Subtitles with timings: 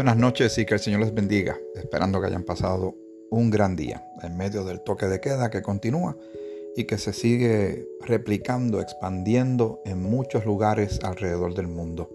[0.00, 2.94] Buenas noches y que el Señor les bendiga, esperando que hayan pasado
[3.30, 6.16] un gran día en medio del toque de queda que continúa
[6.74, 12.08] y que se sigue replicando, expandiendo en muchos lugares alrededor del mundo.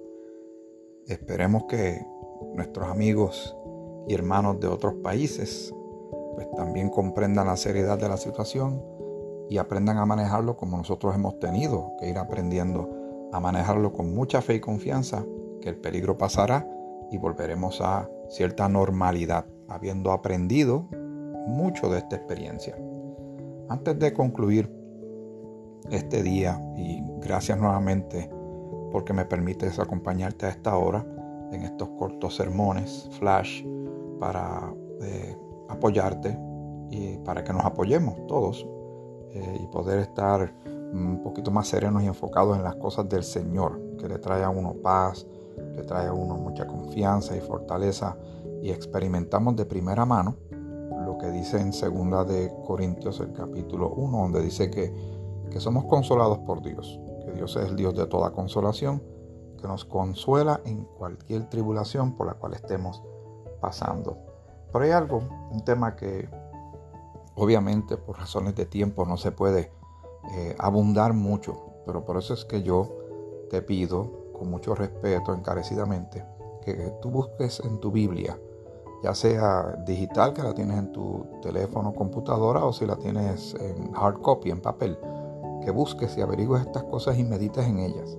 [1.06, 2.04] Esperemos que
[2.56, 3.56] nuestros amigos
[4.08, 5.72] y hermanos de otros países
[6.34, 8.82] pues también comprendan la seriedad de la situación
[9.48, 14.42] y aprendan a manejarlo como nosotros hemos tenido que ir aprendiendo a manejarlo con mucha
[14.42, 15.24] fe y confianza,
[15.62, 16.68] que el peligro pasará
[17.12, 20.88] y volveremos a cierta normalidad, habiendo aprendido
[21.48, 22.76] mucho de esta experiencia.
[23.70, 24.72] Antes de concluir
[25.90, 28.30] este día, y gracias nuevamente
[28.92, 31.06] porque me permites acompañarte a esta hora
[31.52, 33.64] en estos cortos sermones, flash,
[34.20, 35.38] para eh,
[35.70, 36.38] apoyarte
[36.90, 38.68] y para que nos apoyemos todos
[39.32, 40.54] eh, y poder estar
[40.94, 44.50] un poquito más serenos y enfocados en las cosas del Señor, que le trae a
[44.50, 45.28] uno paz,
[45.76, 48.18] le trae a uno mucha confianza y fortaleza
[48.62, 50.36] y experimentamos de primera mano
[51.06, 54.94] lo que dice en segunda de Corintios el capítulo 1 donde dice que,
[55.52, 59.04] que somos consolados por Dios, que Dios es el Dios de toda consolación,
[59.62, 63.04] que nos consuela en cualquier tribulación por la cual estemos
[63.62, 64.18] pasando.
[64.74, 66.28] Pero hay algo, un tema que
[67.36, 69.72] obviamente por razones de tiempo no se puede
[70.34, 72.90] eh, abundar mucho, pero por eso es que yo
[73.50, 76.26] te pido con mucho respeto, encarecidamente,
[76.62, 78.38] que tú busques en tu Biblia,
[79.04, 83.92] ya sea digital, que la tienes en tu teléfono, computadora, o si la tienes en
[83.96, 84.98] hard copy, en papel,
[85.64, 88.18] que busques y averigües estas cosas y medites en ellas.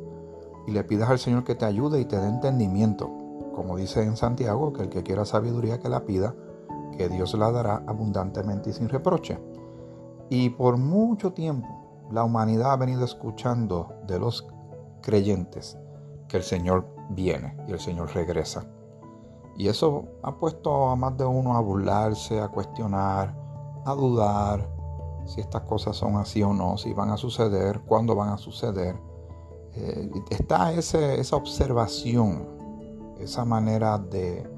[0.66, 3.10] Y le pidas al Señor que te ayude y te dé entendimiento.
[3.54, 6.34] Como dice en Santiago, que el que quiera sabiduría que la pida,
[6.96, 9.38] que Dios la dará abundantemente y sin reproche.
[10.28, 11.68] Y por mucho tiempo
[12.10, 14.46] la humanidad ha venido escuchando de los
[15.02, 15.78] creyentes
[16.28, 18.66] que el Señor viene y el Señor regresa.
[19.56, 23.34] Y eso ha puesto a más de uno a burlarse, a cuestionar,
[23.84, 24.68] a dudar
[25.26, 28.96] si estas cosas son así o no, si van a suceder, cuándo van a suceder.
[29.74, 32.46] Eh, está esa observación,
[33.18, 34.48] esa manera de,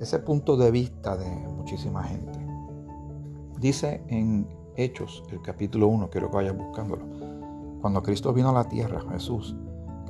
[0.00, 2.38] ese punto de vista de muchísima gente.
[3.58, 7.04] Dice en Hechos, el capítulo 1, quiero que vayas buscándolo.
[7.80, 9.56] Cuando Cristo vino a la tierra, Jesús,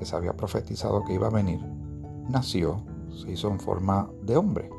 [0.04, 1.60] se había profetizado que iba a venir,
[2.28, 4.70] nació, se hizo en forma de hombre,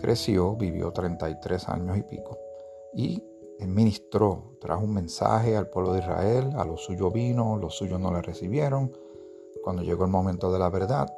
[0.00, 2.38] creció, vivió 33 años y pico
[2.94, 3.22] y
[3.66, 8.12] ministró, trajo un mensaje al pueblo de Israel, a los suyos vino, los suyos no
[8.12, 8.92] le recibieron.
[9.62, 11.12] Cuando llegó el momento de la verdad,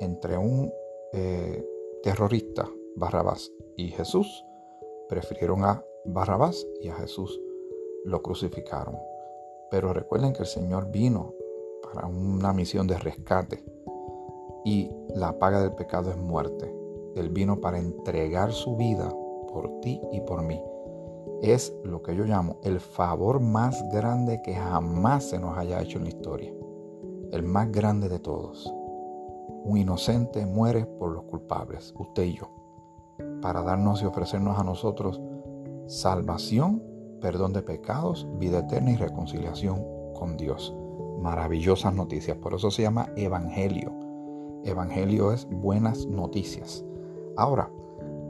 [0.00, 0.70] entre un
[1.12, 1.64] eh,
[2.02, 4.44] terrorista, Barrabás, y Jesús,
[5.08, 7.40] prefirieron a Barrabás y a Jesús
[8.04, 8.96] lo crucificaron.
[9.70, 11.34] Pero recuerden que el Señor vino
[11.82, 13.64] para una misión de rescate.
[14.64, 16.74] Y la paga del pecado es muerte.
[17.16, 19.08] Él vino para entregar su vida
[19.52, 20.60] por ti y por mí.
[21.42, 25.98] Es lo que yo llamo el favor más grande que jamás se nos haya hecho
[25.98, 26.52] en la historia.
[27.32, 28.72] El más grande de todos.
[29.64, 32.48] Un inocente muere por los culpables, usted y yo,
[33.42, 35.20] para darnos y ofrecernos a nosotros
[35.86, 36.82] salvación,
[37.20, 39.84] perdón de pecados, vida eterna y reconciliación
[40.14, 40.74] con Dios
[41.20, 42.36] maravillosas noticias.
[42.36, 43.92] Por eso se llama Evangelio.
[44.64, 46.84] Evangelio es buenas noticias.
[47.36, 47.70] Ahora,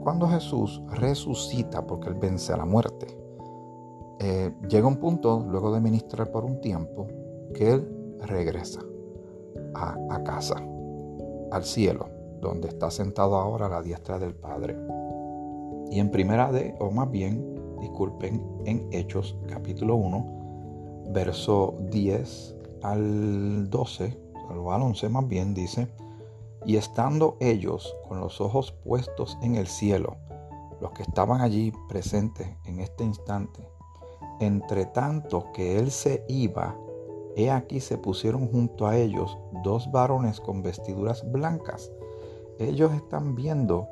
[0.01, 3.07] cuando Jesús resucita porque Él vence a la muerte,
[4.19, 7.07] eh, llega un punto, luego de ministrar por un tiempo,
[7.53, 8.81] que Él regresa
[9.73, 10.55] a, a casa,
[11.51, 12.07] al cielo,
[12.41, 14.77] donde está sentado ahora a la diestra del Padre.
[15.91, 23.69] Y en primera de, o más bien, disculpen, en Hechos capítulo 1, verso 10 al
[23.69, 24.17] 12,
[24.49, 25.87] o al 11 más bien, dice,
[26.65, 30.17] y estando ellos con los ojos puestos en el cielo,
[30.81, 33.67] los que estaban allí presentes en este instante,
[34.39, 36.75] entre tanto que él se iba,
[37.35, 41.91] he aquí se pusieron junto a ellos dos varones con vestiduras blancas.
[42.57, 43.87] Ellos están viendo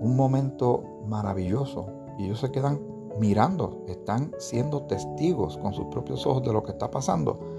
[0.00, 1.86] un momento maravilloso
[2.18, 2.80] y ellos se quedan
[3.18, 7.51] mirando, están siendo testigos con sus propios ojos de lo que está pasando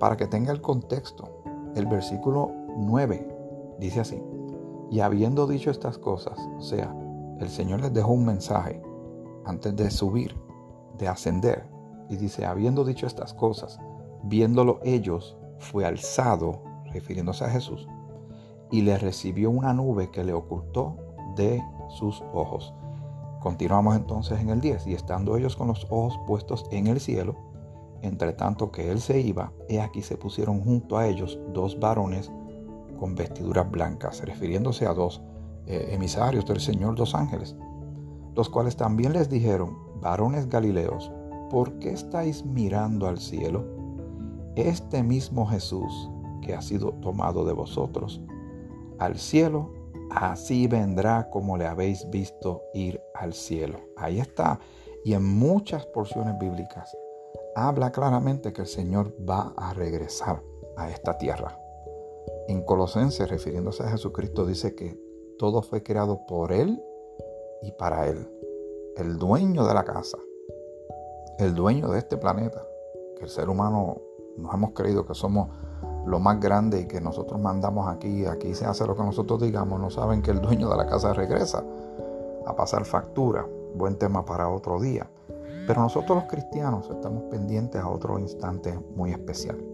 [0.00, 1.42] para que tenga el contexto,
[1.76, 4.20] el versículo 9 dice así,
[4.90, 6.92] y habiendo dicho estas cosas, o sea,
[7.38, 8.82] el Señor les dejó un mensaje
[9.44, 10.34] antes de subir,
[10.98, 11.68] de ascender,
[12.08, 13.78] y dice, habiendo dicho estas cosas,
[14.24, 16.62] viéndolo ellos, fue alzado,
[16.92, 17.86] refiriéndose a Jesús,
[18.70, 20.96] y le recibió una nube que le ocultó
[21.36, 22.74] de sus ojos.
[23.40, 27.49] Continuamos entonces en el 10, y estando ellos con los ojos puestos en el cielo,
[28.02, 32.30] entre tanto que él se iba, he aquí se pusieron junto a ellos dos varones
[32.98, 35.22] con vestiduras blancas, refiriéndose a dos
[35.66, 37.56] eh, emisarios del Señor dos ángeles,
[38.34, 41.10] los cuales también les dijeron, varones Galileos,
[41.50, 43.64] ¿por qué estáis mirando al cielo?
[44.56, 46.10] Este mismo Jesús
[46.42, 48.20] que ha sido tomado de vosotros
[48.98, 49.72] al cielo,
[50.10, 53.78] así vendrá como le habéis visto ir al cielo.
[53.96, 54.58] Ahí está.
[55.04, 56.94] Y en muchas porciones bíblicas
[57.54, 60.42] habla claramente que el Señor va a regresar
[60.76, 61.58] a esta tierra.
[62.48, 64.98] En Colosenses, refiriéndose a Jesucristo, dice que
[65.38, 66.82] todo fue creado por Él
[67.62, 68.28] y para Él.
[68.96, 70.18] El dueño de la casa,
[71.38, 72.62] el dueño de este planeta,
[73.16, 74.00] que el ser humano
[74.36, 75.48] nos hemos creído que somos
[76.06, 79.78] lo más grande y que nosotros mandamos aquí, aquí se hace lo que nosotros digamos,
[79.78, 81.62] no saben que el dueño de la casa regresa
[82.46, 83.46] a pasar factura.
[83.74, 85.08] Buen tema para otro día.
[85.70, 89.64] Pero nosotros los cristianos estamos pendientes a otro instante muy especial.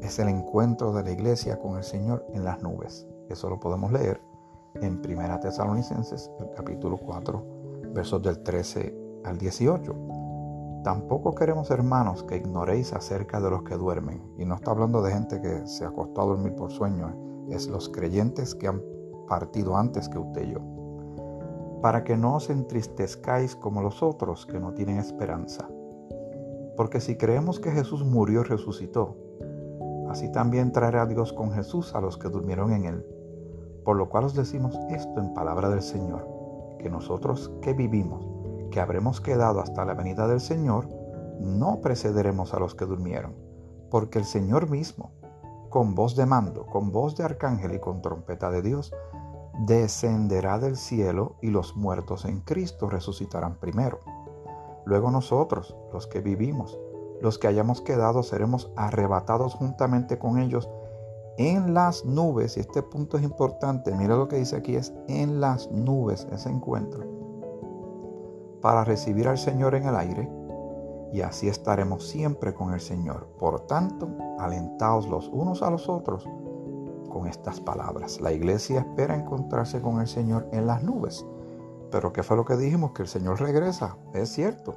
[0.00, 3.06] Es el encuentro de la iglesia con el Señor en las nubes.
[3.28, 4.20] Eso lo podemos leer
[4.82, 7.46] en Primera Tesalonicenses, el capítulo 4,
[7.94, 9.94] versos del 13 al 18.
[10.82, 14.20] Tampoco queremos, hermanos, que ignoréis acerca de los que duermen.
[14.36, 17.88] Y no está hablando de gente que se acostó a dormir por sueño, es los
[17.88, 18.82] creyentes que han
[19.28, 20.79] partido antes que usted y yo.
[21.82, 25.68] Para que no os entristezcáis como los otros que no tienen esperanza.
[26.76, 29.16] Porque si creemos que Jesús murió y resucitó,
[30.08, 33.06] así también traerá Dios con Jesús a los que durmieron en él.
[33.84, 36.26] Por lo cual os decimos esto en palabra del Señor,
[36.78, 38.26] que nosotros que vivimos,
[38.70, 40.88] que habremos quedado hasta la venida del Señor,
[41.40, 43.34] no precederemos a los que durmieron,
[43.90, 45.12] porque el Señor mismo,
[45.70, 48.92] con voz de mando, con voz de arcángel y con trompeta de Dios,
[49.60, 54.00] descenderá del cielo y los muertos en Cristo resucitarán primero.
[54.86, 56.78] Luego nosotros, los que vivimos,
[57.20, 60.70] los que hayamos quedado, seremos arrebatados juntamente con ellos
[61.36, 62.56] en las nubes.
[62.56, 66.48] Y este punto es importante, mira lo que dice aquí, es en las nubes ese
[66.48, 67.04] encuentro
[68.62, 70.30] para recibir al Señor en el aire,
[71.12, 73.26] y así estaremos siempre con el Señor.
[73.38, 74.08] Por tanto,
[74.38, 76.28] alentaos los unos a los otros
[77.10, 78.20] con estas palabras.
[78.20, 81.26] La iglesia espera encontrarse con el Señor en las nubes.
[81.90, 82.92] Pero ¿qué fue lo que dijimos?
[82.92, 84.76] Que el Señor regresa, es cierto.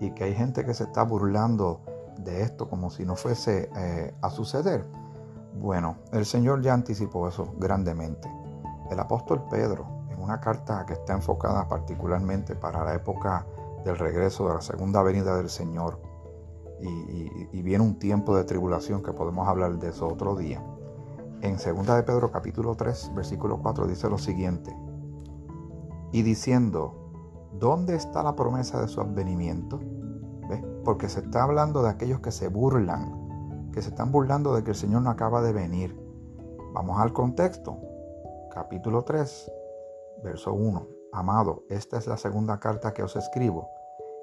[0.00, 1.80] Y que hay gente que se está burlando
[2.16, 4.86] de esto como si no fuese eh, a suceder.
[5.60, 8.32] Bueno, el Señor ya anticipó eso grandemente.
[8.90, 13.44] El apóstol Pedro una carta que está enfocada particularmente para la época
[13.84, 15.98] del regreso de la segunda venida del Señor.
[16.80, 20.64] Y, viene un tiempo de tribulación que podemos hablar de eso otro día.
[21.42, 24.76] En 2 de Pedro capítulo 3 versículo 4 dice lo siguiente.
[26.12, 29.80] Y diciendo, ¿dónde está la promesa de su advenimiento?
[30.84, 34.70] Porque se está hablando de aquellos que se burlan, que se están burlando de que
[34.70, 35.98] el Señor no acaba de venir.
[36.74, 37.76] Vamos al contexto.
[38.54, 39.50] Capítulo 3,
[40.22, 40.86] Verso 1.
[41.12, 43.68] Amado, esta es la segunda carta que os escribo,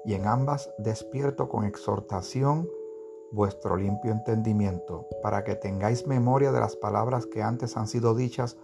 [0.06, 2.66] y en ambas despierto con exhortación
[3.32, 8.56] vuestro limpio entendimiento, para que tengáis memoria de las palabras que antes han sido dichas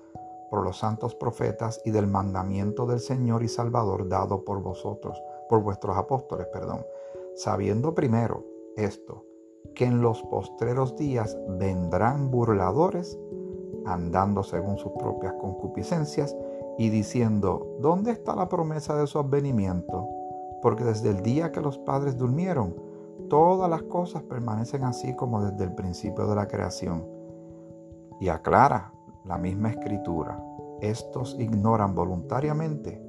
[0.50, 5.62] por los santos profetas y del mandamiento del Señor y Salvador dado por vosotros, por
[5.62, 6.84] vuestros apóstoles, perdón,
[7.34, 8.44] sabiendo primero
[8.76, 9.24] esto,
[9.74, 13.18] que en los postreros días vendrán burladores,
[13.84, 16.36] andando según sus propias concupiscencias,
[16.78, 20.08] y diciendo, ¿dónde está la promesa de su advenimiento?
[20.60, 22.85] Porque desde el día que los padres durmieron,
[23.28, 27.04] todas las cosas permanecen así como desde el principio de la creación.
[28.20, 28.92] Y aclara
[29.24, 30.42] la misma escritura,
[30.80, 33.02] estos ignoran voluntariamente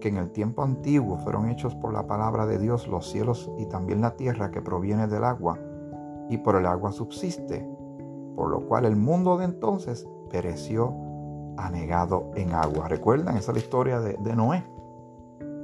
[0.00, 3.66] que en el tiempo antiguo fueron hechos por la palabra de Dios los cielos y
[3.66, 5.58] también la tierra que proviene del agua,
[6.28, 7.68] y por el agua subsiste,
[8.36, 10.94] por lo cual el mundo de entonces pereció
[11.56, 12.88] anegado en agua.
[12.88, 13.36] ¿Recuerdan?
[13.36, 14.64] Esa es la historia de, de Noé.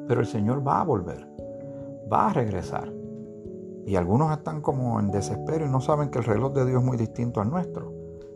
[0.08, 1.28] Pero el Señor va a volver,
[2.12, 2.92] va a regresar.
[3.86, 6.86] Y algunos están como en desespero y no saben que el reloj de Dios es
[6.86, 7.92] muy distinto al nuestro.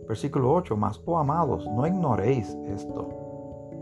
[0.07, 3.09] Versículo 8, más, oh amados, no ignoréis esto,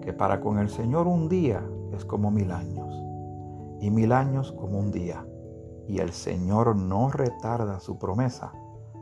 [0.01, 2.95] que para con el Señor un día es como mil años,
[3.81, 5.27] y mil años como un día.
[5.89, 8.53] Y el Señor no retarda su promesa,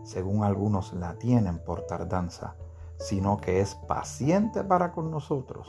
[0.03, 2.57] según algunos la tienen por tardanza,
[2.99, 5.67] sino que es paciente para con nosotros,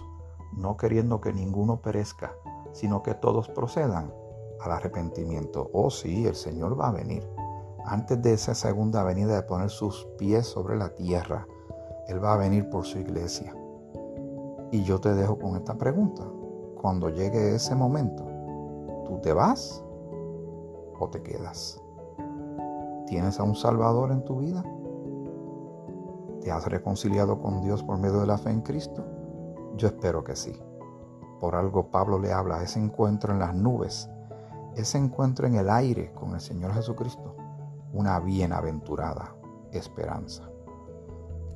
[0.54, 2.34] no queriendo que ninguno perezca,
[2.74, 4.14] sino que todos procedan
[4.62, 5.70] al arrepentimiento.
[5.74, 7.28] Oh sí, el Señor va a venir.
[7.86, 11.48] Antes de esa segunda venida de poner sus pies sobre la tierra,
[12.08, 13.56] Él va a venir por su iglesia.
[14.72, 16.24] Y yo te dejo con esta pregunta.
[16.82, 18.26] Cuando llegue ese momento,
[19.06, 19.84] ¿tú te vas
[21.00, 21.82] o te quedas?
[23.08, 24.64] ¿Tienes a un Salvador en tu vida?
[26.42, 29.04] ¿Te has reconciliado con Dios por medio de la fe en Cristo?
[29.78, 30.60] Yo espero que sí.
[31.40, 34.10] Por algo Pablo le habla ese encuentro en las nubes,
[34.76, 37.36] ese encuentro en el aire con el Señor Jesucristo,
[37.94, 39.36] una bienaventurada
[39.72, 40.44] esperanza.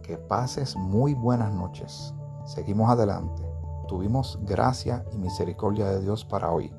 [0.01, 2.13] Que pases muy buenas noches.
[2.45, 3.43] Seguimos adelante.
[3.88, 6.73] Tuvimos gracia y misericordia de Dios para hoy.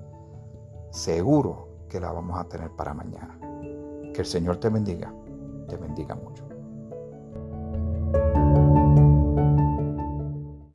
[0.90, 3.38] Seguro que la vamos a tener para mañana.
[4.12, 5.12] Que el Señor te bendiga,
[5.68, 6.49] te bendiga mucho.